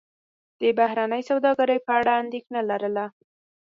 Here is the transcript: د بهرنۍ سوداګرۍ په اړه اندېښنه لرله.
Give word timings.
د 0.61 0.61
بهرنۍ 0.77 1.21
سوداګرۍ 1.29 1.79
په 1.85 1.91
اړه 1.99 2.13
اندېښنه 2.23 2.59
لرله. 2.69 3.05